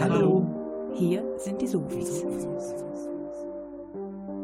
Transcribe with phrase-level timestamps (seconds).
[0.00, 0.46] Hallo.
[0.94, 2.24] Hier sind die Sofis.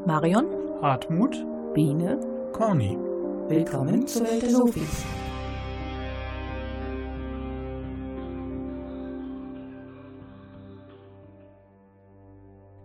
[0.04, 0.46] Marion,
[0.82, 1.36] Hartmut,
[1.72, 2.18] Biene,
[2.52, 2.98] Corny.
[3.48, 5.04] willkommen zur Welt der Sofis.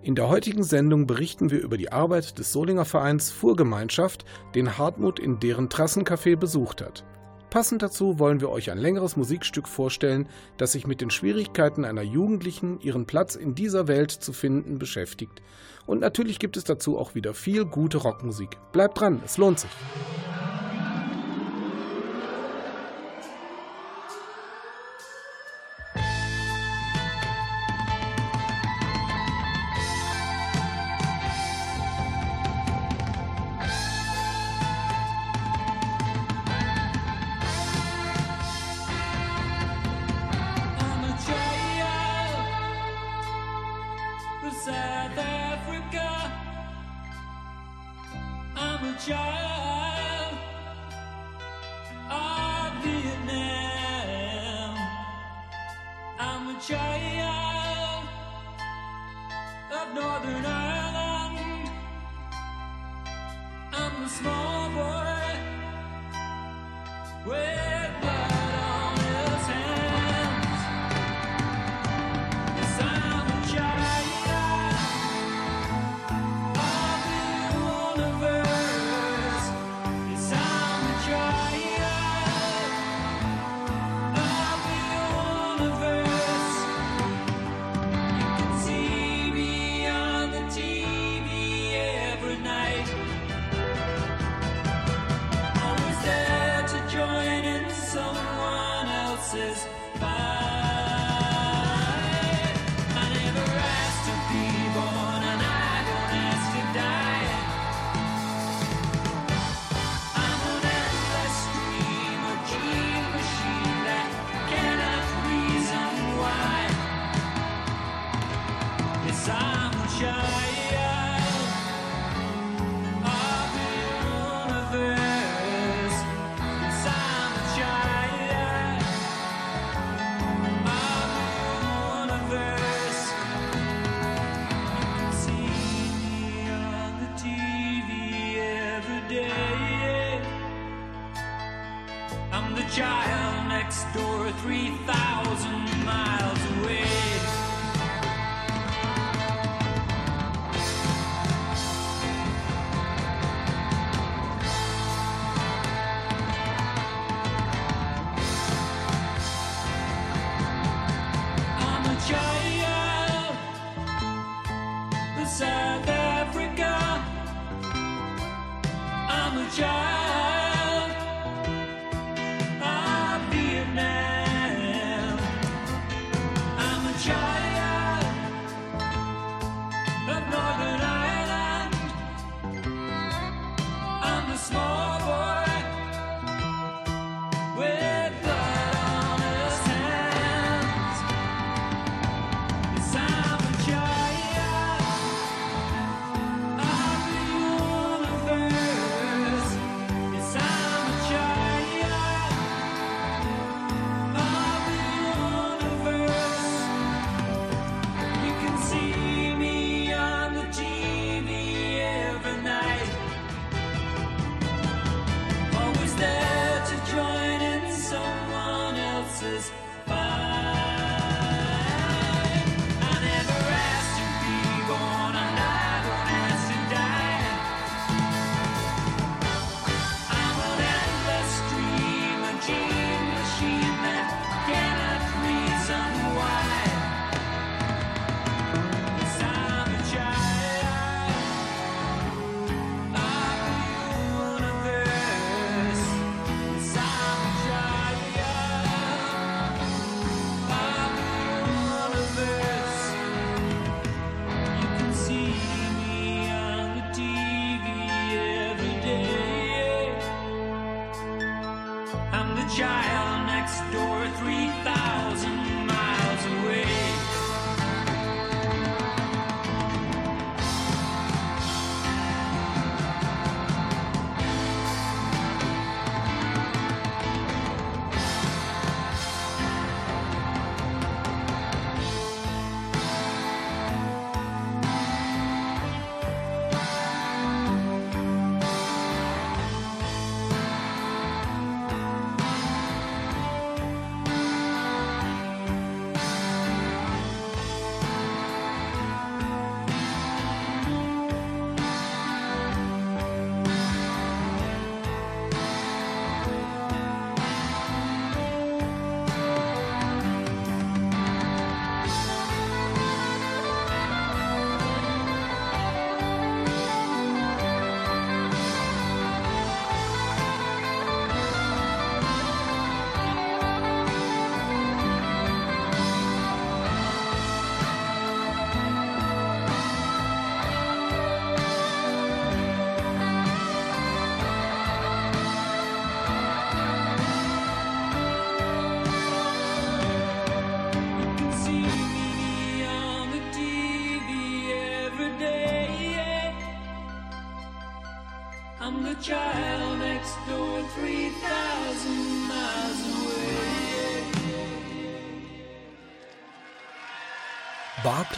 [0.04, 5.18] In der heutigen Sendung berichten wir über die Arbeit des Solinger Vereins Fuhrgemeinschaft, den Hartmut
[5.20, 7.04] in deren Trassencafé besucht hat.
[7.50, 12.04] Passend dazu wollen wir euch ein längeres Musikstück vorstellen, das sich mit den Schwierigkeiten einer
[12.04, 15.41] Jugendlichen, ihren Platz in dieser Welt zu finden, beschäftigt.
[15.88, 18.57] Und natürlich gibt es dazu auch wieder viel gute Rockmusik.
[18.71, 19.71] Bleibt dran, es lohnt sich.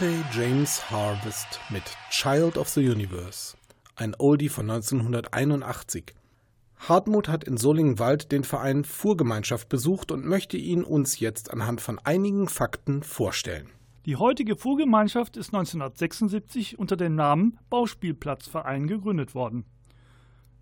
[0.02, 3.56] Barclay James Harvest mit Child of the Universe,
[3.94, 6.12] ein Oldie von 1981.
[6.76, 12.00] Hartmut hat in Solingen-Wald den Verein Fuhrgemeinschaft besucht und möchte ihn uns jetzt anhand von
[12.00, 13.68] einigen Fakten vorstellen.
[14.04, 19.66] Die heutige Fuhrgemeinschaft ist 1976 unter dem Namen Bauspielplatzverein gegründet worden.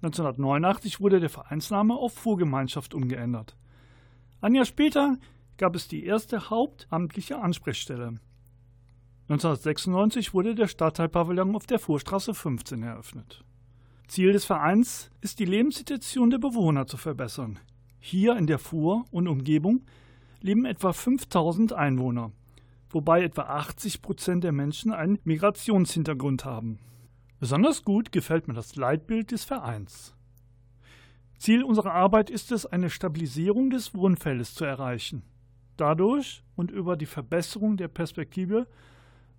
[0.02, 3.56] 1989 wurde der Vereinsname auf Fuhrgemeinschaft umgeändert.
[4.42, 5.16] Ein Jahr später
[5.56, 8.20] gab es die erste hauptamtliche Ansprechstelle.
[9.30, 13.44] 1996 wurde der Stadtteilpavillon auf der Fuhrstraße 15 eröffnet.
[14.08, 17.60] Ziel des Vereins ist die Lebenssituation der Bewohner zu verbessern.
[18.00, 19.82] Hier in der Fuhr und Umgebung
[20.40, 22.32] leben etwa 5000 Einwohner,
[22.88, 26.80] wobei etwa 80 Prozent der Menschen einen Migrationshintergrund haben.
[27.38, 30.16] Besonders gut gefällt mir das Leitbild des Vereins.
[31.38, 35.22] Ziel unserer Arbeit ist es, eine Stabilisierung des Wohnfeldes zu erreichen.
[35.76, 38.66] Dadurch und über die Verbesserung der Perspektive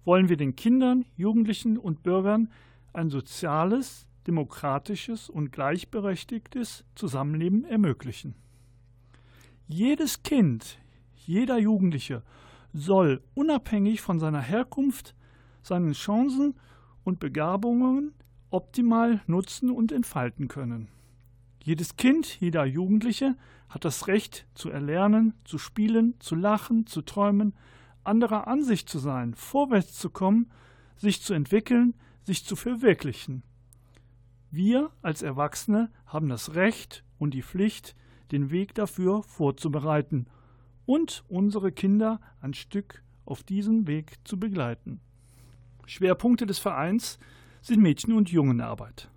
[0.03, 2.49] wollen wir den Kindern, Jugendlichen und Bürgern
[2.93, 8.35] ein soziales, demokratisches und gleichberechtigtes Zusammenleben ermöglichen.
[9.67, 10.79] Jedes Kind,
[11.15, 12.23] jeder Jugendliche
[12.73, 15.15] soll unabhängig von seiner Herkunft
[15.61, 16.55] seine Chancen
[17.03, 18.13] und Begabungen
[18.49, 20.87] optimal nutzen und entfalten können.
[21.63, 23.35] Jedes Kind, jeder Jugendliche
[23.69, 27.53] hat das Recht zu erlernen, zu spielen, zu lachen, zu träumen,
[28.03, 30.51] anderer Ansicht zu sein, vorwärts zu kommen,
[30.97, 31.93] sich zu entwickeln,
[32.23, 33.43] sich zu verwirklichen.
[34.49, 37.95] Wir als Erwachsene haben das Recht und die Pflicht,
[38.31, 40.27] den Weg dafür vorzubereiten
[40.85, 44.99] und unsere Kinder ein Stück auf diesem Weg zu begleiten.
[45.85, 47.19] Schwerpunkte des Vereins
[47.61, 49.09] sind Mädchen- und Jungenarbeit.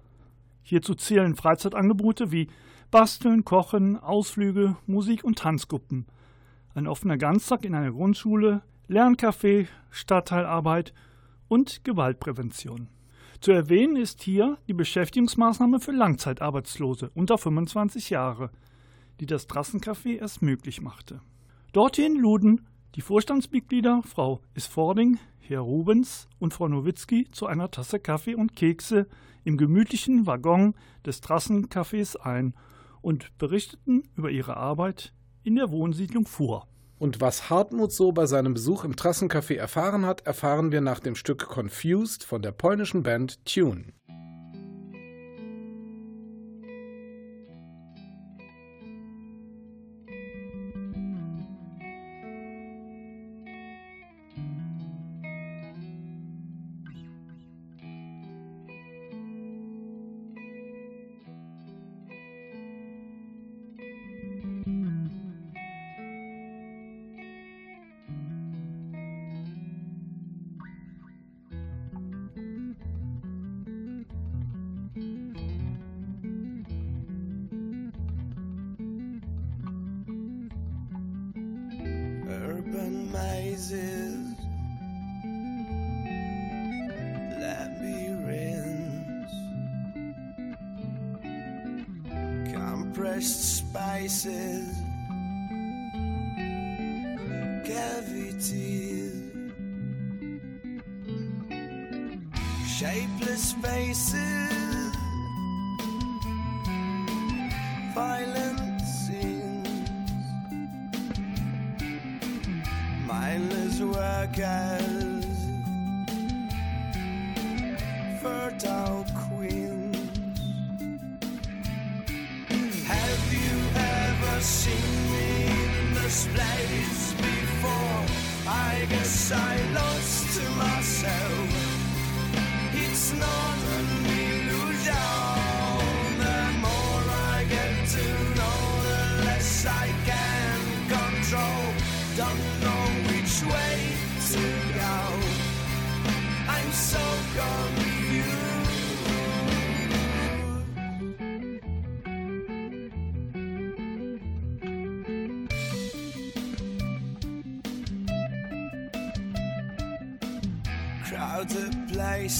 [0.62, 2.48] Hierzu zählen Freizeitangebote wie
[2.90, 6.06] Basteln, Kochen, Ausflüge, Musik- und Tanzgruppen,
[6.74, 10.92] ein offener Ganztag in einer Grundschule, Lerncafé, Stadtteilarbeit
[11.48, 12.88] und Gewaltprävention.
[13.40, 18.50] Zu erwähnen ist hier die Beschäftigungsmaßnahme für Langzeitarbeitslose unter 25 Jahre,
[19.20, 21.20] die das Trassencafé erst möglich machte.
[21.72, 28.34] Dorthin luden die Vorstandsmitglieder Frau Isfording, Herr Rubens und Frau Nowitzki zu einer Tasse Kaffee
[28.34, 29.06] und Kekse
[29.44, 30.74] im gemütlichen Waggon
[31.06, 32.54] des Trassencafés ein
[33.00, 36.66] und berichteten über ihre Arbeit in der Wohnsiedlung Fuhr.
[36.98, 41.16] Und was Hartmut so bei seinem Besuch im Trassencafé erfahren hat, erfahren wir nach dem
[41.16, 43.92] Stück Confused von der polnischen Band Tune.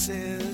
[0.07, 0.44] glasses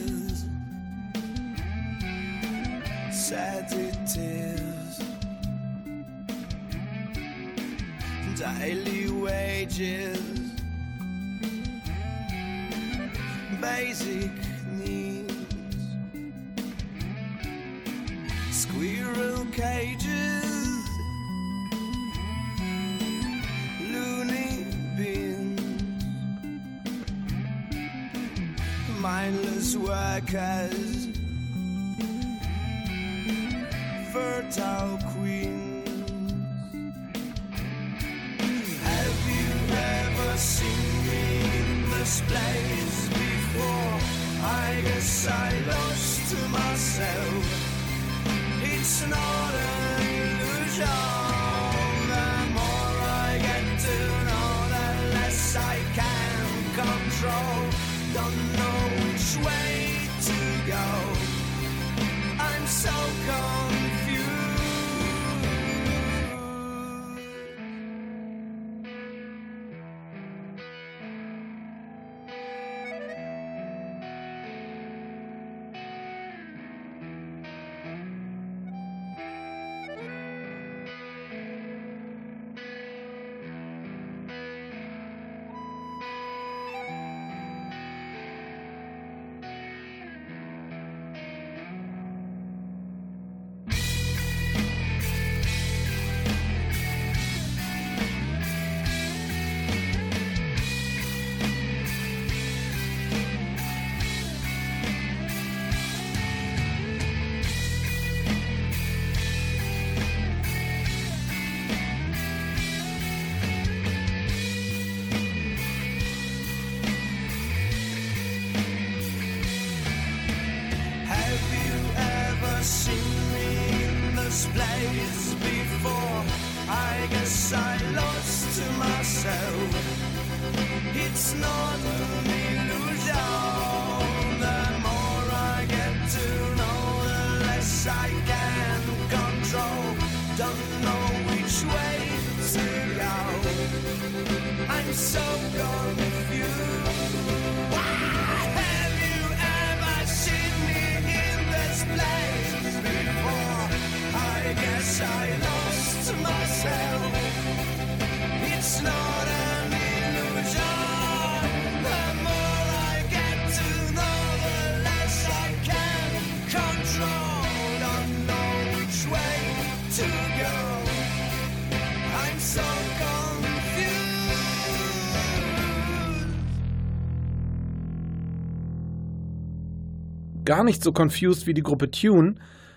[180.43, 182.35] Gar nicht so confused wie die Gruppe Tune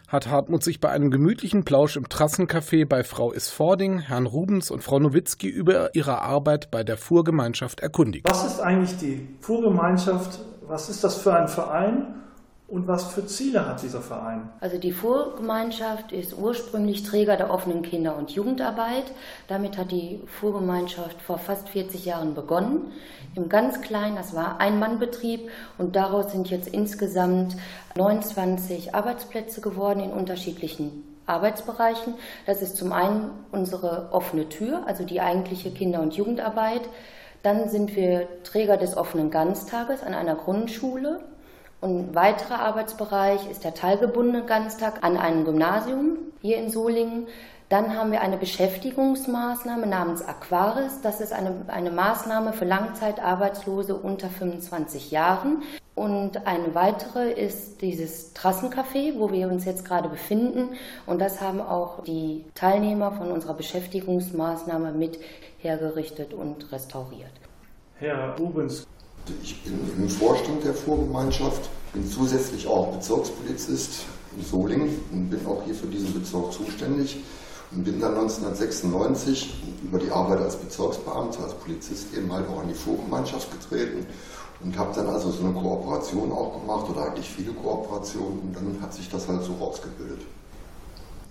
[0.09, 4.85] hat Hartmut sich bei einem gemütlichen Plausch im Trassencafé bei Frau Isfording, Herrn Rubens und
[4.85, 8.29] Frau Nowitzki über ihre Arbeit bei der Fuhrgemeinschaft erkundigt.
[8.29, 10.41] Was ist eigentlich die Fuhrgemeinschaft?
[10.67, 12.24] Was ist das für ein Verein?
[12.67, 14.49] Und was für Ziele hat dieser Verein?
[14.61, 19.05] Also die Fuhrgemeinschaft ist ursprünglich Träger der offenen Kinder- und Jugendarbeit.
[19.49, 22.93] Damit hat die Fuhrgemeinschaft vor fast 40 Jahren begonnen.
[23.35, 27.55] Im ganz kleinen, das war ein Mannbetrieb und daraus sind jetzt insgesamt
[27.97, 32.15] 29 Arbeitsplätze geworden in unterschiedlichen Arbeitsbereichen.
[32.47, 36.83] Das ist zum einen unsere offene Tür, also die eigentliche Kinder- und Jugendarbeit.
[37.43, 41.21] Dann sind wir Träger des offenen Ganztages an einer Grundschule.
[41.85, 47.27] Ein weiterer Arbeitsbereich ist der teilgebundene Ganztag an einem Gymnasium hier in Solingen.
[47.69, 51.03] Dann haben wir eine Beschäftigungsmaßnahme namens Aquaris.
[51.03, 55.63] Das ist eine, eine Maßnahme für Langzeitarbeitslose unter 25 Jahren.
[55.95, 60.71] Und eine weitere ist dieses Trassencafé, wo wir uns jetzt gerade befinden.
[61.05, 65.19] Und das haben auch die Teilnehmer von unserer Beschäftigungsmaßnahme mit
[65.59, 67.33] hergerichtet und restauriert.
[67.99, 68.87] Herr Rubens,
[69.67, 74.05] im Vorstand der Fuhrgemeinschaft, bin zusätzlich auch Bezirkspolizist
[74.37, 77.23] in Solingen und bin auch hier für diesen Bezirk zuständig
[77.71, 82.69] und bin dann 1996 über die Arbeit als Bezirksbeamter, als Polizist eben halt auch an
[82.69, 84.07] die Fuhrgemeinschaft getreten
[84.63, 88.79] und habe dann also so eine Kooperation auch gemacht oder eigentlich viele Kooperationen und dann
[88.81, 90.21] hat sich das halt so rausgebildet.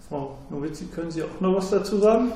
[0.10, 2.34] Frau Nowitzki, können Sie auch noch was dazu sagen?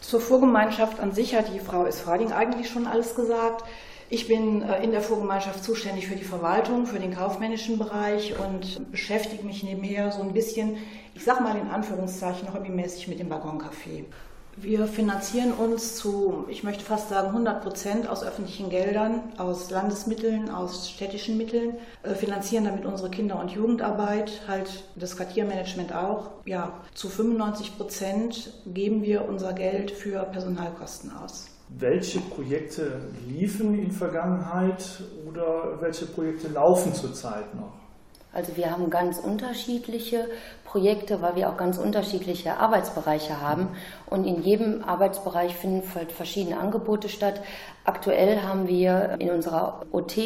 [0.00, 3.64] Zur Fuhrgemeinschaft an sich hat die Frau Isfading eigentlich schon alles gesagt.
[4.08, 8.90] Ich bin äh, in der Fuhrgemeinschaft zuständig für die Verwaltung, für den kaufmännischen Bereich und
[8.92, 10.76] beschäftige mich nebenher so ein bisschen,
[11.14, 14.04] ich sag mal in Anführungszeichen, hobbymäßig mit dem Waggoncafé.
[14.58, 20.50] Wir finanzieren uns zu, ich möchte fast sagen, 100 Prozent aus öffentlichen Geldern, aus Landesmitteln,
[20.50, 26.30] aus städtischen Mitteln, äh, finanzieren damit unsere Kinder- und Jugendarbeit, halt das Quartiermanagement auch.
[26.46, 31.48] Ja, zu 95 Prozent geben wir unser Geld für Personalkosten aus.
[31.68, 37.72] Welche Projekte liefen in Vergangenheit oder welche Projekte laufen zurzeit noch?
[38.32, 40.28] Also wir haben ganz unterschiedliche
[40.76, 43.68] Projekte, weil wir auch ganz unterschiedliche Arbeitsbereiche haben.
[44.10, 47.40] Und in jedem Arbeitsbereich finden halt verschiedene Angebote statt.
[47.84, 50.18] Aktuell haben wir in unserer OT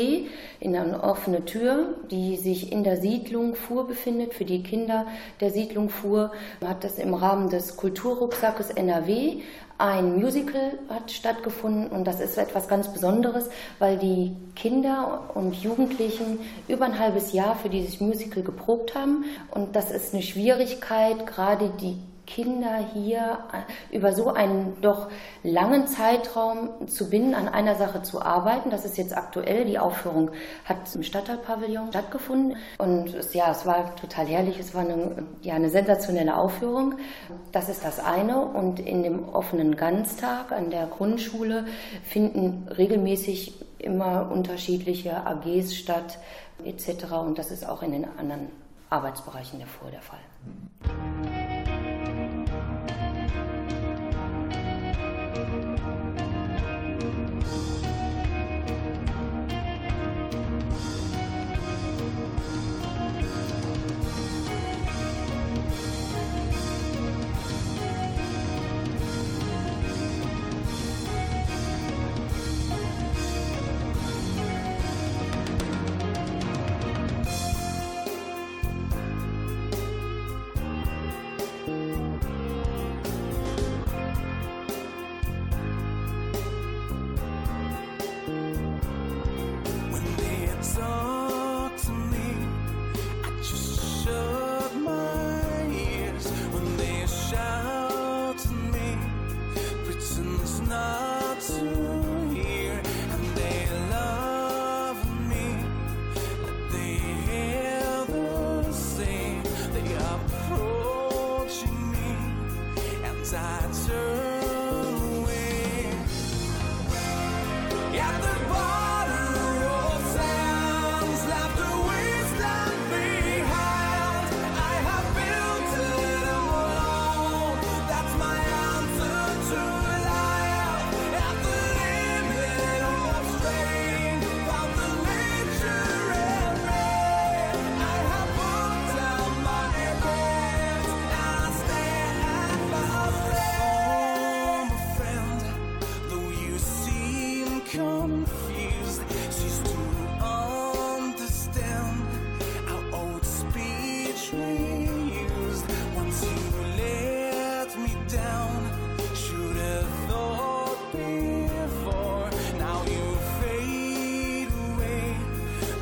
[0.59, 5.07] in eine offene Tür, die sich in der Siedlung Fuhr befindet, für die Kinder
[5.41, 6.33] der Siedlung Fuhr,
[6.67, 9.43] hat das im Rahmen des Kulturrucksackes NRW
[9.81, 16.39] ein Musical hat stattgefunden und das ist etwas ganz Besonderes, weil die Kinder und Jugendlichen
[16.69, 21.69] über ein halbes Jahr für dieses Musical geprobt haben und das ist eine Schwierigkeit, gerade
[21.69, 25.09] die Kinder hier äh, über so einen doch
[25.43, 28.71] langen Zeitraum zu binden, an einer Sache zu arbeiten.
[28.71, 29.67] Das ist jetzt aktuell.
[29.67, 30.31] Die Aufführung
[30.65, 32.57] hat im Stadtteilpavillon stattgefunden.
[32.79, 34.59] Und es, ja, es war total herrlich.
[34.59, 36.95] Es war eine, ja, eine sensationelle Aufführung.
[37.53, 38.41] Das ist das eine.
[38.41, 41.67] Und in dem offenen Ganztag an der Grundschule
[42.05, 46.19] finden regelmäßig immer unterschiedliche AGs statt,
[46.65, 47.13] etc.
[47.27, 48.49] Und das ist auch in den anderen
[48.89, 49.69] Arbeitsbereichen der
[50.03, 50.30] Fall.
[50.47, 50.49] う
[50.87, 51.70] ん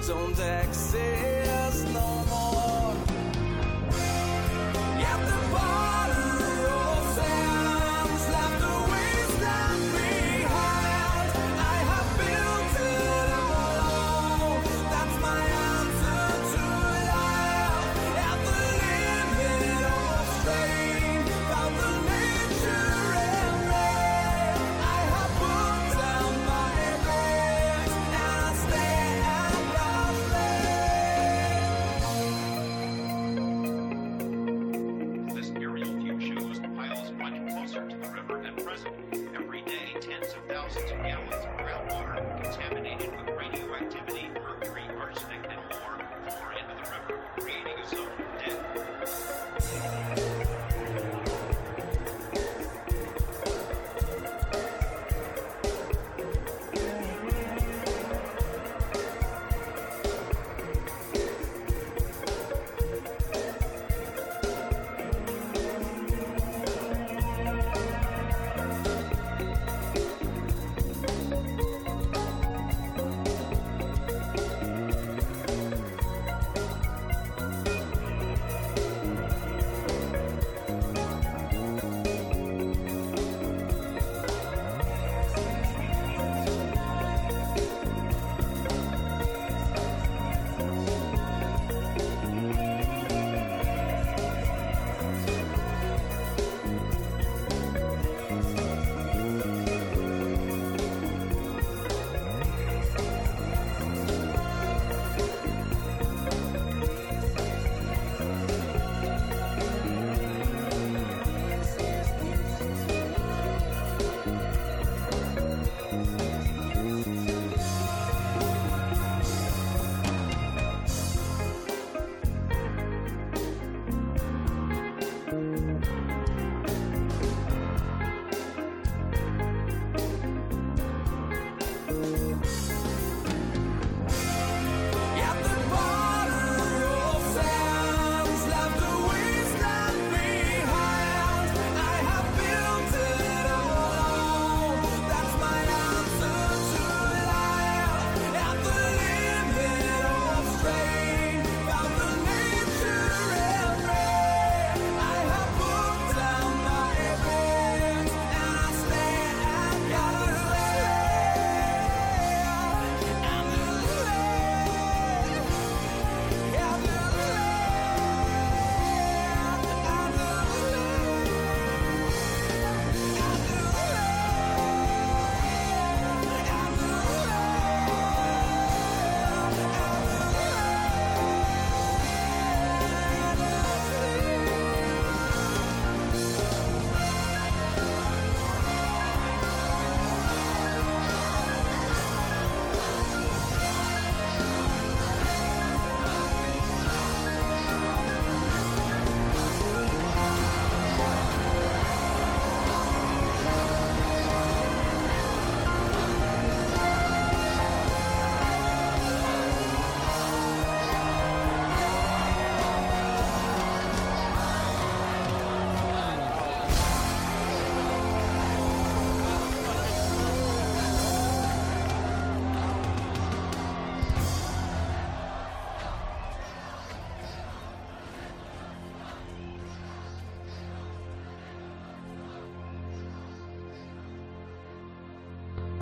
[0.09, 1.38] don't exist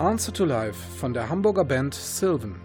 [0.07, 2.55] Answer to Life von der Hamburger Band Sylvan.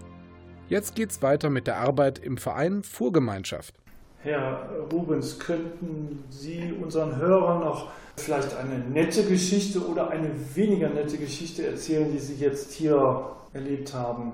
[0.69, 3.75] Jetzt geht's weiter mit der Arbeit im Verein Fuhrgemeinschaft.
[4.19, 11.17] Herr Rubens, könnten Sie unseren Hörern noch vielleicht eine nette Geschichte oder eine weniger nette
[11.17, 14.31] Geschichte erzählen, die Sie jetzt hier erlebt haben?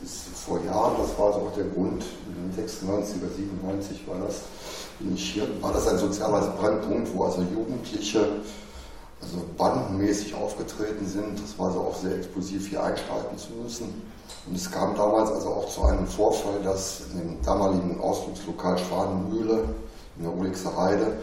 [0.00, 4.42] Bis vor Jahren, das war auch der Grund, in den 96 oder 97 war das,
[5.00, 8.28] bin ich hier, war das ein sozialer Brennpunkt, wo also Jugendliche
[9.24, 11.40] also bandenmäßig aufgetreten sind.
[11.42, 14.02] Das war also auch sehr explosiv, hier einschreiten zu müssen.
[14.46, 19.64] Und es kam damals also auch zu einem Vorfall, dass in dem damaligen Ausflugslokal Schwanenmühle
[20.16, 21.18] in der Olixer Heide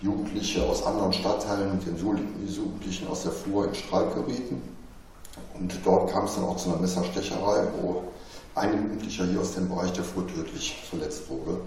[0.00, 4.60] Jugendliche aus anderen Stadtteilen mit den Jugendlichen aus der Flur in Streit gerieten.
[5.58, 8.02] Und dort kam es dann auch zu einer Messerstecherei, wo
[8.54, 11.60] ein Jugendlicher hier aus dem Bereich der Flur tödlich verletzt wurde.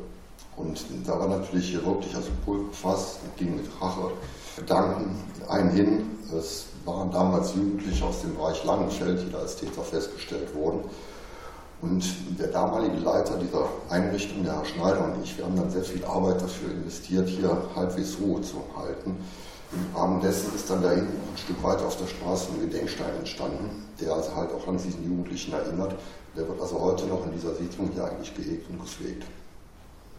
[0.55, 4.11] Und da war natürlich hier wirklich also Pulverfass ging mit Rache
[4.57, 5.15] Gedanken
[5.47, 6.17] ein hin.
[6.37, 10.81] Es waren damals Jugendliche aus dem Bereich Langenfeld, die da als Täter festgestellt wurden.
[11.81, 12.03] Und
[12.39, 16.03] der damalige Leiter dieser Einrichtung, der Herr Schneider und ich, wir haben dann sehr viel
[16.05, 19.15] Arbeit dafür investiert, hier halbwegs Ruhe zu halten.
[19.71, 23.15] Im Rahmen dessen ist dann da hinten ein Stück weiter auf der Straße ein Gedenkstein
[23.19, 25.93] entstanden, der also halt auch an diesen Jugendlichen erinnert.
[26.35, 29.23] Der wird also heute noch in dieser Siedlung hier eigentlich gehegt und gepflegt.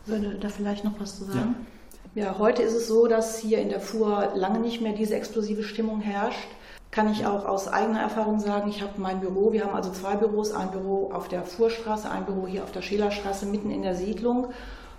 [0.06, 1.56] Würde da vielleicht noch was zu sagen?
[1.58, 1.77] Ja.
[2.16, 6.00] Heute ist es so, dass hier in der Fuhr lange nicht mehr diese explosive Stimmung
[6.00, 6.48] herrscht.
[6.90, 10.16] Kann ich auch aus eigener Erfahrung sagen, ich habe mein Büro, wir haben also zwei
[10.16, 13.94] Büros, ein Büro auf der Fuhrstraße, ein Büro hier auf der Schälerstraße mitten in der
[13.94, 14.48] Siedlung.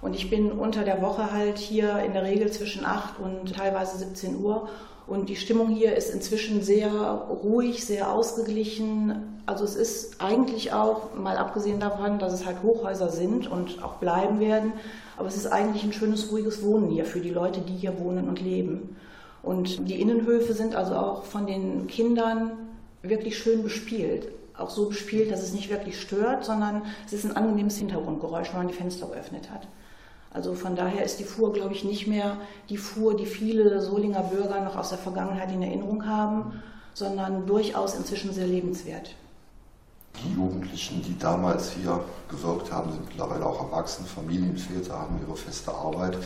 [0.01, 3.97] Und ich bin unter der Woche halt hier in der Regel zwischen 8 und teilweise
[3.97, 4.69] 17 Uhr.
[5.07, 9.41] Und die Stimmung hier ist inzwischen sehr ruhig, sehr ausgeglichen.
[9.47, 13.93] Also es ist eigentlich auch, mal abgesehen davon, dass es halt Hochhäuser sind und auch
[13.93, 14.73] bleiben werden,
[15.19, 18.29] aber es ist eigentlich ein schönes, ruhiges Wohnen hier für die Leute, die hier wohnen
[18.29, 18.95] und leben.
[19.43, 22.51] Und die Innenhöfe sind also auch von den Kindern
[23.01, 24.29] wirklich schön bespielt.
[24.57, 28.59] Auch so bespielt, dass es nicht wirklich stört, sondern es ist ein angenehmes Hintergrundgeräusch, wenn
[28.59, 29.67] man die Fenster geöffnet hat.
[30.31, 32.37] Also von daher ist die Fuhr, glaube ich, nicht mehr
[32.69, 36.61] die Fuhr, die viele Solinger Bürger noch aus der Vergangenheit in Erinnerung haben,
[36.93, 39.15] sondern durchaus inzwischen sehr lebenswert.
[40.17, 45.71] Die Jugendlichen, die damals hier gewirkt haben, sind mittlerweile auch erwachsene Familienväter, haben ihre feste
[45.73, 46.17] Arbeit.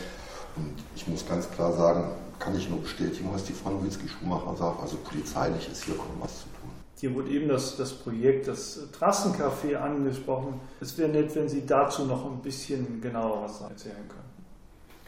[0.56, 4.82] Und ich muss ganz klar sagen, kann ich nur bestätigen, was die Frau Nowitzki-Schumacher sagt.
[4.82, 6.69] Also polizeilich ist hier kaum was zu tun.
[7.00, 10.60] Hier wurde eben das, das Projekt, das Trassencafé angesprochen.
[10.80, 14.22] Es wäre nett, wenn Sie dazu noch ein bisschen genauer was erzählen können.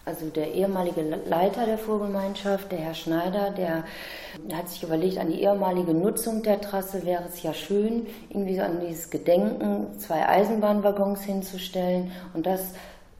[0.06, 3.86] Also der ehemalige Leiter der Fuhrgemeinschaft, der Herr Schneider, der,
[4.56, 8.82] hat sich überlegt, an die ehemalige Nutzung der Trasse wäre es ja schön, irgendwie an
[8.88, 12.76] dieses Gedenken zwei Eisenbahnwaggons hinzustellen und das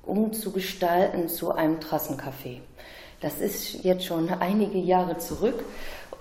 [0.06, 2.60] umzugestalten zu einem Trassencafé.
[3.20, 5.64] Das ist jetzt schon einige Jahre zurück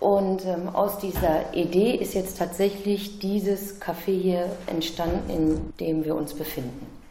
[0.00, 6.14] und ähm, aus dieser Idee ist jetzt tatsächlich dieses Café hier entstanden, in dem wir
[6.14, 7.03] uns befinden.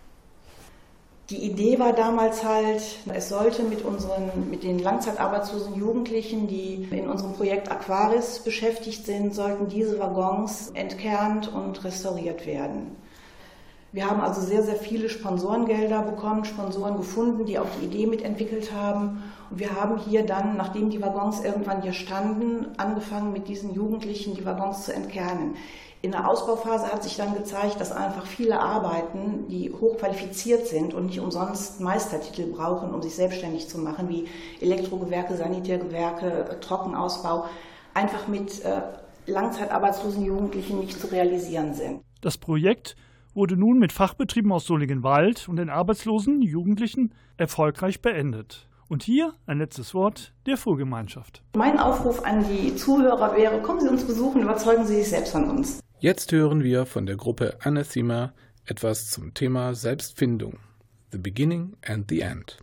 [1.29, 2.81] Die Idee war damals halt,
[3.13, 9.33] es sollte mit unseren, mit den langzeitarbeitslosen Jugendlichen, die in unserem Projekt Aquaris beschäftigt sind,
[9.33, 12.97] sollten diese Waggons entkernt und restauriert werden.
[13.93, 18.73] Wir haben also sehr, sehr viele Sponsorengelder bekommen, Sponsoren gefunden, die auch die Idee mitentwickelt
[18.73, 19.23] haben.
[19.49, 24.35] Und wir haben hier dann, nachdem die Waggons irgendwann hier standen, angefangen mit diesen Jugendlichen
[24.35, 25.55] die Waggons zu entkernen.
[26.03, 31.05] In der Ausbauphase hat sich dann gezeigt, dass einfach viele Arbeiten, die hochqualifiziert sind und
[31.05, 34.27] nicht umsonst Meistertitel brauchen, um sich selbstständig zu machen, wie
[34.59, 37.45] Elektrogewerke, Sanitärgewerke, Trockenausbau,
[37.93, 38.81] einfach mit äh,
[39.27, 42.01] langzeitarbeitslosen Jugendlichen nicht zu realisieren sind.
[42.19, 42.97] Das Projekt
[43.33, 48.67] wurde nun mit Fachbetrieben aus Soligenwald und den arbeitslosen Jugendlichen erfolgreich beendet.
[48.93, 51.41] Und hier ein letztes Wort der Fuhrgemeinschaft.
[51.55, 55.49] Mein Aufruf an die Zuhörer wäre, kommen Sie uns besuchen, überzeugen Sie sich selbst von
[55.49, 55.79] uns.
[55.97, 58.33] Jetzt hören wir von der Gruppe Anathema
[58.65, 60.59] etwas zum Thema Selbstfindung.
[61.11, 62.59] The Beginning and the End.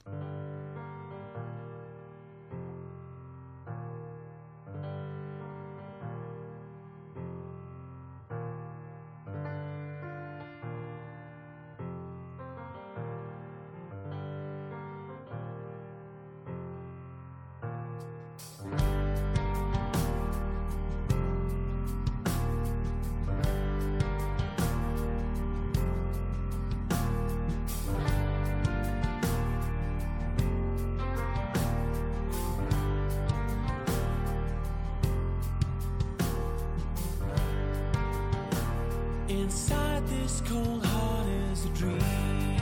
[39.50, 42.59] Inside this cold heart is a dream.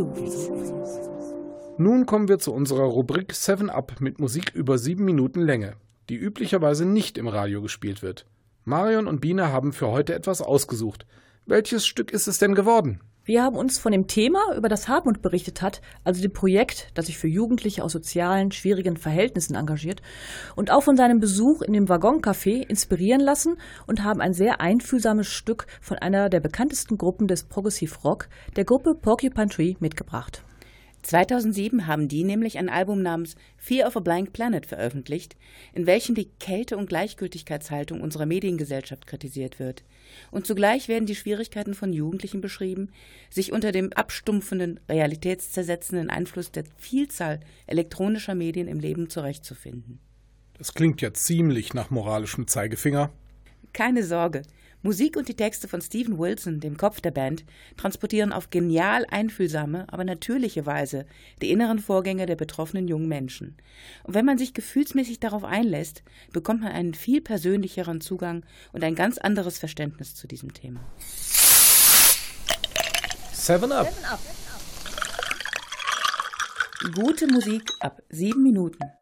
[0.00, 0.48] Sofis.
[1.76, 5.74] Nun kommen wir zu unserer Rubrik 7 Up mit Musik über sieben Minuten Länge,
[6.08, 8.24] die üblicherweise nicht im Radio gespielt wird.
[8.64, 11.04] Marion und Biene haben für heute etwas ausgesucht.
[11.44, 13.00] Welches Stück ist es denn geworden?
[13.24, 17.06] Wir haben uns von dem Thema, über das Hartmut berichtet hat, also dem Projekt, das
[17.06, 20.00] sich für Jugendliche aus sozialen, schwierigen Verhältnissen engagiert,
[20.56, 25.26] und auch von seinem Besuch in dem Waggoncafé inspirieren lassen und haben ein sehr einfühlsames
[25.26, 30.42] Stück von einer der bekanntesten Gruppen des Progressive Rock, der Gruppe Porcupine Tree, mitgebracht.
[31.02, 35.36] 2007 haben die nämlich ein Album namens Fear of a Blank Planet veröffentlicht,
[35.72, 39.82] in welchem die Kälte- und Gleichgültigkeitshaltung unserer Mediengesellschaft kritisiert wird.
[40.30, 42.90] Und zugleich werden die Schwierigkeiten von Jugendlichen beschrieben,
[43.30, 50.00] sich unter dem abstumpfenden, realitätszersetzenden Einfluss der Vielzahl elektronischer Medien im Leben zurechtzufinden.
[50.58, 53.10] Das klingt ja ziemlich nach moralischem Zeigefinger.
[53.72, 54.42] Keine Sorge.
[54.82, 57.44] Musik und die Texte von Stephen Wilson, dem Kopf der Band,
[57.76, 61.04] transportieren auf genial einfühlsame, aber natürliche Weise
[61.42, 63.56] die inneren Vorgänge der betroffenen jungen Menschen.
[64.04, 68.94] Und wenn man sich gefühlsmäßig darauf einlässt, bekommt man einen viel persönlicheren Zugang und ein
[68.94, 70.80] ganz anderes Verständnis zu diesem Thema.
[73.32, 73.92] Seven Up.
[76.94, 78.99] Gute Musik ab sieben Minuten.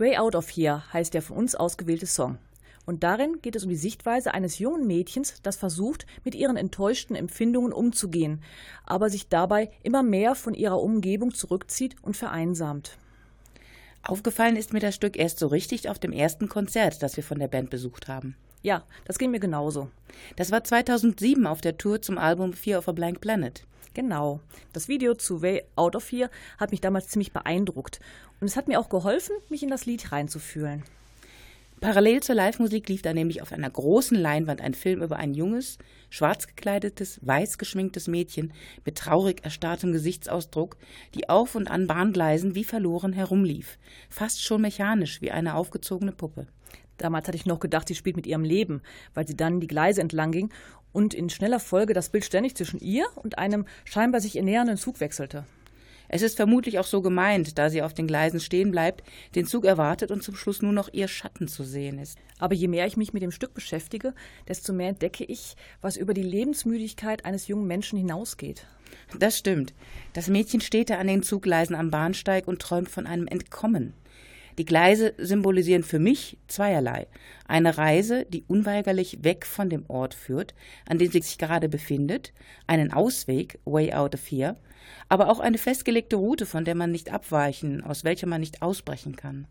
[0.00, 2.38] Way Out of Here heißt der von uns ausgewählte Song.
[2.86, 7.14] Und darin geht es um die Sichtweise eines jungen Mädchens, das versucht, mit ihren enttäuschten
[7.14, 8.42] Empfindungen umzugehen,
[8.86, 12.96] aber sich dabei immer mehr von ihrer Umgebung zurückzieht und vereinsamt.
[14.02, 17.38] Aufgefallen ist mir das Stück erst so richtig auf dem ersten Konzert, das wir von
[17.38, 18.34] der Band besucht haben.
[18.62, 19.88] Ja, das ging mir genauso.
[20.36, 23.64] Das war 2007 auf der Tour zum Album Fear of a Blank Planet.
[23.94, 24.40] Genau.
[24.72, 28.00] Das Video zu Way Out of Here hat mich damals ziemlich beeindruckt.
[28.40, 30.84] Und es hat mir auch geholfen, mich in das Lied reinzufühlen.
[31.80, 35.78] Parallel zur Live-Musik lief da nämlich auf einer großen Leinwand ein Film über ein junges,
[36.10, 38.52] schwarz gekleidetes, weiß geschminktes Mädchen
[38.84, 40.76] mit traurig erstarrtem Gesichtsausdruck,
[41.14, 43.78] die auf und an Bahngleisen wie verloren herumlief,
[44.10, 46.46] fast schon mechanisch wie eine aufgezogene Puppe.
[47.00, 48.82] Damals hatte ich noch gedacht, sie spielt mit ihrem Leben,
[49.14, 50.50] weil sie dann die Gleise entlang ging
[50.92, 55.00] und in schneller Folge das Bild ständig zwischen ihr und einem scheinbar sich ernährenden Zug
[55.00, 55.46] wechselte.
[56.12, 59.04] Es ist vermutlich auch so gemeint, da sie auf den Gleisen stehen bleibt,
[59.36, 62.18] den Zug erwartet und zum Schluss nur noch ihr Schatten zu sehen ist.
[62.38, 64.12] Aber je mehr ich mich mit dem Stück beschäftige,
[64.48, 68.66] desto mehr entdecke ich, was über die Lebensmüdigkeit eines jungen Menschen hinausgeht.
[69.20, 69.72] Das stimmt.
[70.12, 73.94] Das Mädchen steht da an den Zuggleisen am Bahnsteig und träumt von einem Entkommen.
[74.58, 77.06] Die Gleise symbolisieren für mich zweierlei.
[77.46, 80.54] Eine Reise, die unweigerlich weg von dem Ort führt,
[80.86, 82.32] an dem sie sich gerade befindet,
[82.66, 84.56] einen Ausweg, way out of here,
[85.08, 89.16] aber auch eine festgelegte Route, von der man nicht abweichen, aus welcher man nicht ausbrechen
[89.16, 89.46] kann.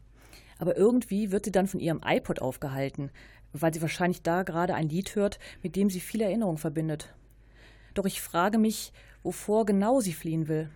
[0.58, 3.12] Aber irgendwie wird sie dann von ihrem iPod aufgehalten,
[3.54, 7.14] weil sie wahrscheinlich da gerade ein Lied hört, mit dem sie viele Erinnerungen verbindet.
[7.93, 8.91] Doch ich frage mich,
[9.24, 10.70] wovor genau sie fliehen will.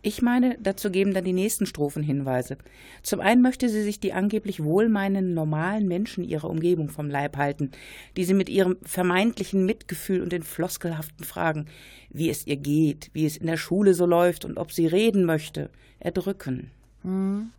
[0.00, 2.56] Ich meine, dazu geben dann die nächsten Strophen Hinweise.
[3.02, 7.72] Zum einen möchte sie sich die angeblich wohlmeinenden normalen Menschen ihrer Umgebung vom Leib halten,
[8.16, 11.66] die sie mit ihrem vermeintlichen Mitgefühl und den floskelhaften Fragen,
[12.10, 15.24] wie es ihr geht, wie es in der Schule so läuft und ob sie reden
[15.24, 15.68] möchte,
[15.98, 16.70] erdrücken.
[17.02, 17.50] Hm.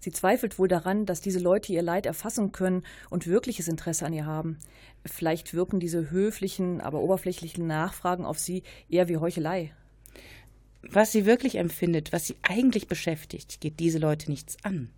[0.00, 4.12] Sie zweifelt wohl daran, dass diese Leute ihr Leid erfassen können und wirkliches Interesse an
[4.12, 4.58] ihr haben.
[5.04, 9.72] Vielleicht wirken diese höflichen, aber oberflächlichen Nachfragen auf sie eher wie Heuchelei.
[10.90, 14.90] Was sie wirklich empfindet, was sie eigentlich beschäftigt, geht diese Leute nichts an.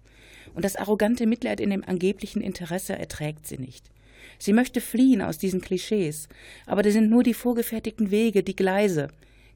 [0.55, 3.91] Und das arrogante Mitleid in dem angeblichen Interesse erträgt sie nicht.
[4.39, 6.29] Sie möchte fliehen aus diesen Klischees,
[6.67, 9.09] aber das sind nur die vorgefertigten Wege, die Gleise.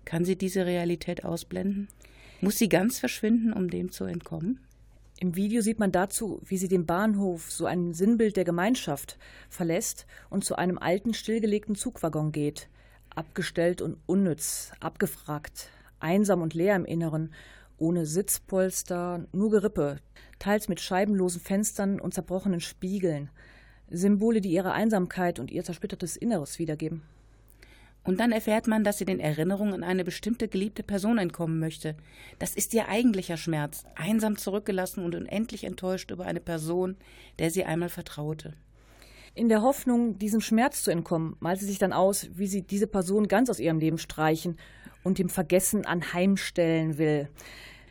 [0.05, 1.89] Kann sie diese Realität ausblenden?
[2.41, 4.59] Muss sie ganz verschwinden, um dem zu entkommen?
[5.21, 9.19] Im Video sieht man dazu, wie sie den Bahnhof, so ein Sinnbild der Gemeinschaft,
[9.49, 12.69] verlässt und zu einem alten, stillgelegten Zugwaggon geht.
[13.15, 15.69] Abgestellt und unnütz, abgefragt,
[16.03, 17.33] einsam und leer im Inneren,
[17.79, 19.99] ohne Sitzpolster, nur Gerippe,
[20.39, 23.31] teils mit scheibenlosen Fenstern und zerbrochenen Spiegeln.
[23.91, 27.03] Symbole, die ihre Einsamkeit und ihr zersplittertes Inneres wiedergeben.
[28.05, 31.95] Und dann erfährt man, dass sie den Erinnerungen an eine bestimmte geliebte Person entkommen möchte.
[32.39, 36.97] Das ist ihr eigentlicher Schmerz, einsam zurückgelassen und unendlich enttäuscht über eine Person,
[37.39, 38.55] der sie einmal vertraute.
[39.35, 42.87] In der Hoffnung, diesem Schmerz zu entkommen, malt sie sich dann aus, wie sie diese
[42.87, 44.59] Person ganz aus ihrem Leben streichen
[45.05, 47.29] und dem Vergessen anheimstellen will.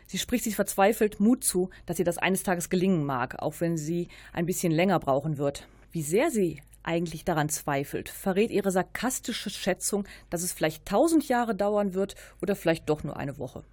[0.08, 3.78] Sie spricht sich verzweifelt Mut zu, dass ihr das eines Tages gelingen mag, auch wenn
[3.78, 5.68] sie ein bisschen länger brauchen wird.
[5.92, 11.56] Wie sehr sie eigentlich daran zweifelt, verrät ihre sarkastische Schätzung, dass es vielleicht tausend Jahre
[11.56, 13.64] dauern wird oder vielleicht doch nur eine Woche.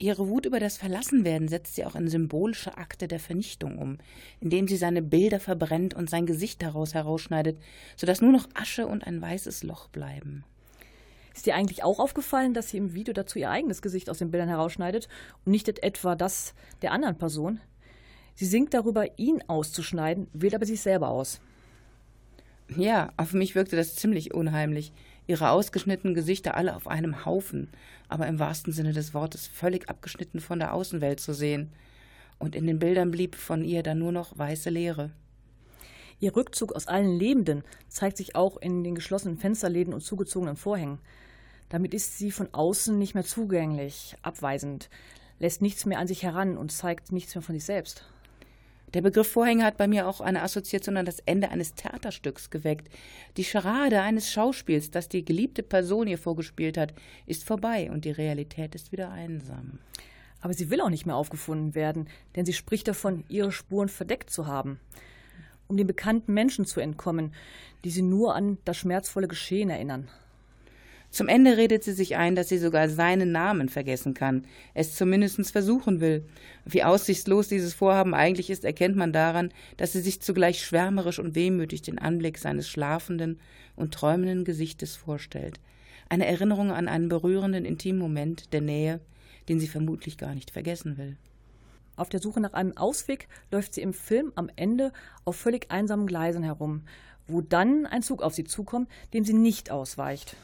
[0.00, 3.98] Ihre Wut über das Verlassenwerden setzt sie auch in symbolische Akte der Vernichtung um,
[4.40, 7.58] indem sie seine Bilder verbrennt und sein Gesicht daraus herausschneidet,
[7.96, 10.44] sodass nur noch Asche und ein weißes Loch bleiben.
[11.38, 14.32] Ist dir eigentlich auch aufgefallen, dass sie im Video dazu ihr eigenes Gesicht aus den
[14.32, 15.08] Bildern herausschneidet
[15.44, 17.60] und nicht etwa das der anderen Person?
[18.34, 21.40] Sie singt darüber, ihn auszuschneiden, wählt aber sich selber aus.
[22.76, 24.92] Ja, auf mich wirkte das ziemlich unheimlich.
[25.28, 27.68] Ihre ausgeschnittenen Gesichter alle auf einem Haufen,
[28.08, 31.70] aber im wahrsten Sinne des Wortes völlig abgeschnitten von der Außenwelt zu sehen.
[32.40, 35.12] Und in den Bildern blieb von ihr dann nur noch weiße Leere.
[36.18, 40.98] Ihr Rückzug aus allen Lebenden zeigt sich auch in den geschlossenen Fensterläden und zugezogenen Vorhängen.
[41.68, 44.88] Damit ist sie von außen nicht mehr zugänglich, abweisend,
[45.38, 48.04] lässt nichts mehr an sich heran und zeigt nichts mehr von sich selbst.
[48.94, 52.88] Der Begriff Vorhänge hat bei mir auch eine Assoziation an das Ende eines Theaterstücks geweckt.
[53.36, 56.94] Die Scharade eines Schauspiels, das die geliebte Person ihr vorgespielt hat,
[57.26, 59.78] ist vorbei und die Realität ist wieder einsam.
[60.40, 64.30] Aber sie will auch nicht mehr aufgefunden werden, denn sie spricht davon, ihre Spuren verdeckt
[64.30, 64.80] zu haben.
[65.66, 67.34] Um den bekannten Menschen zu entkommen,
[67.84, 70.08] die sie nur an das schmerzvolle Geschehen erinnern.
[71.10, 74.44] Zum Ende redet sie sich ein, dass sie sogar seinen Namen vergessen kann,
[74.74, 76.24] es zumindest versuchen will.
[76.66, 81.34] Wie aussichtslos dieses Vorhaben eigentlich ist, erkennt man daran, dass sie sich zugleich schwärmerisch und
[81.34, 83.40] wehmütig den Anblick seines schlafenden
[83.74, 85.60] und träumenden Gesichtes vorstellt.
[86.10, 89.00] Eine Erinnerung an einen berührenden, intimen Moment der Nähe,
[89.48, 91.16] den sie vermutlich gar nicht vergessen will.
[91.96, 94.92] Auf der Suche nach einem Ausweg läuft sie im Film am Ende
[95.24, 96.82] auf völlig einsamen Gleisen herum,
[97.26, 100.36] wo dann ein Zug auf sie zukommt, dem sie nicht ausweicht.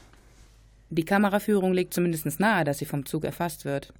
[0.95, 3.93] Die Kameraführung legt zumindest nahe, dass sie vom Zug erfasst wird.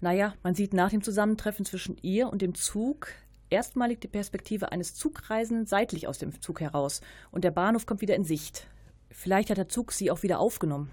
[0.00, 3.08] Naja, man sieht nach dem Zusammentreffen zwischen ihr und dem Zug
[3.50, 8.16] erstmalig die Perspektive eines Zugreisenden seitlich aus dem Zug heraus und der Bahnhof kommt wieder
[8.16, 8.68] in Sicht.
[9.10, 10.90] Vielleicht hat der Zug sie auch wieder aufgenommen.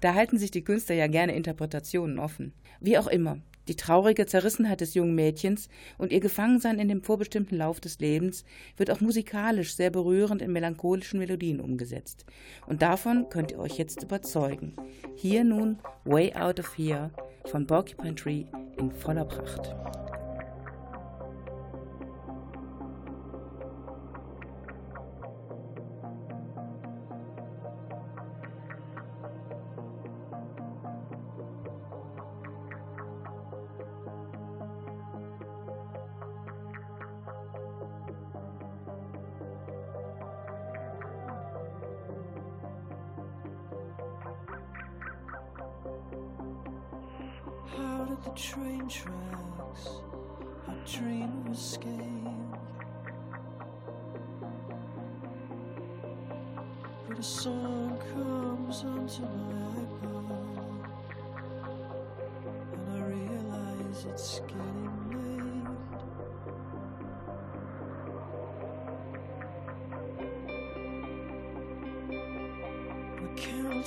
[0.00, 2.52] Da halten sich die Künstler ja gerne Interpretationen offen.
[2.78, 3.38] Wie auch immer,
[3.68, 8.44] die traurige Zerrissenheit des jungen Mädchens und ihr Gefangensein in dem vorbestimmten Lauf des Lebens
[8.76, 12.24] wird auch musikalisch sehr berührend in melancholischen Melodien umgesetzt.
[12.66, 14.74] Und davon könnt ihr euch jetzt überzeugen.
[15.14, 17.10] Hier nun Way Out of Here
[17.44, 18.44] von Porcupine Tree
[18.78, 19.74] in voller Pracht.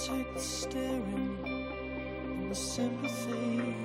[0.08, 3.76] Take the staring and the sympathy.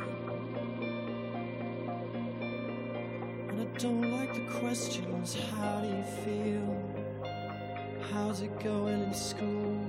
[3.48, 5.34] And I don't like the questions.
[5.34, 6.92] How do you feel?
[8.10, 9.85] How's it going in school?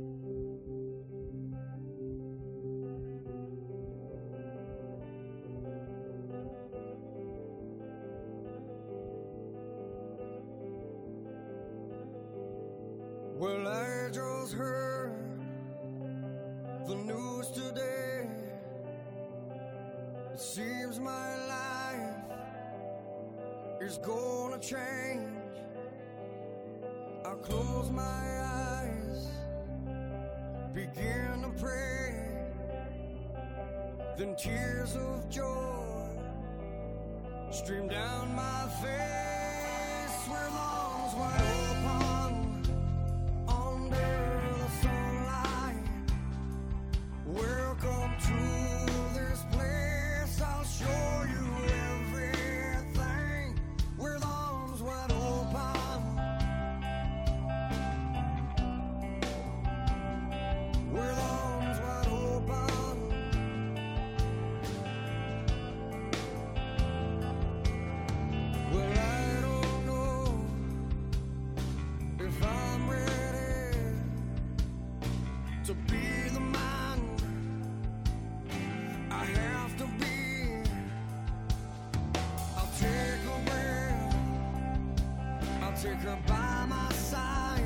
[85.81, 87.63] Take her by my side.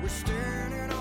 [0.00, 0.99] We're standing on.